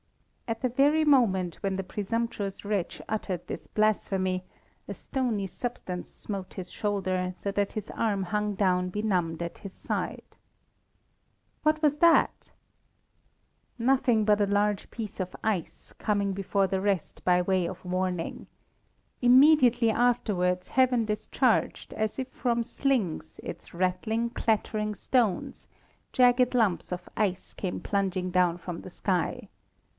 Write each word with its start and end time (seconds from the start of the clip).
At 0.47 0.61
the 0.61 0.67
very 0.69 1.05
moment 1.05 1.55
when 1.57 1.77
the 1.77 1.83
presumptuous 1.83 2.65
wretch 2.65 3.01
uttered 3.07 3.47
this 3.47 3.67
blasphemy, 3.67 4.43
a 4.87 4.93
stony 4.95 5.47
substance 5.47 6.09
smote 6.11 6.55
his 6.55 6.71
shoulder, 6.71 7.33
so 7.37 7.51
that 7.51 7.73
his 7.73 7.89
arm 7.91 8.23
hung 8.23 8.55
down 8.55 8.89
benumbed 8.89 9.41
at 9.43 9.59
his 9.59 9.73
side. 9.73 10.35
What 11.63 11.81
was 11.83 11.97
that? 11.97 12.51
Nothing 13.77 14.25
but 14.25 14.41
a 14.41 14.47
large 14.47 14.89
piece 14.91 15.19
of 15.21 15.35
ice, 15.43 15.93
coming 15.99 16.33
before 16.33 16.67
the 16.67 16.81
rest 16.81 17.23
by 17.23 17.41
way 17.41 17.65
of 17.67 17.85
warning. 17.85 18.47
Immediately 19.21 19.91
afterwards 19.91 20.69
heaven 20.69 21.05
discharged, 21.05 21.93
as 21.93 22.19
from 22.31 22.63
slings, 22.63 23.39
its 23.43 23.73
rattling, 23.73 24.31
clattering 24.31 24.95
stones, 24.95 25.67
jagged 26.11 26.55
lumps 26.55 26.91
of 26.91 27.07
ice 27.15 27.53
came 27.53 27.79
plunging 27.79 28.31
down 28.31 28.57
from 28.57 28.81
the 28.81 28.89
sky. 28.89 29.47